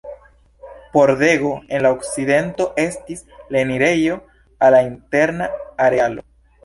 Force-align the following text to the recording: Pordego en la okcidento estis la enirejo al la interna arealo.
Pordego 0.95 1.61
en 1.67 1.83
la 1.85 1.91
okcidento 1.93 2.67
estis 2.85 3.21
la 3.49 3.61
enirejo 3.67 4.17
al 4.57 4.75
la 4.77 4.83
interna 4.89 5.51
arealo. 5.89 6.27